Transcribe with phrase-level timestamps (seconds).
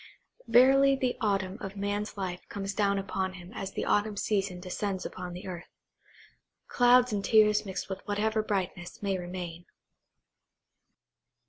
[0.47, 5.05] Verily the autumn of man's life comes down upon him as the autumn season descends
[5.05, 5.67] upon the earth.
[6.67, 9.67] Clouds and tears mixed with whatever brightness may remain.